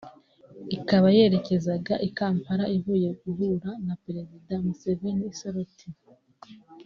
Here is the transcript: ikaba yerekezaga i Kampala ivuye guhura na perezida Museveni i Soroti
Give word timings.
ikaba 0.77 1.07
yerekezaga 1.17 1.93
i 2.07 2.09
Kampala 2.17 2.63
ivuye 2.77 3.09
guhura 3.21 3.69
na 3.85 3.95
perezida 4.03 4.53
Museveni 4.65 5.23
i 5.31 5.33
Soroti 5.39 5.87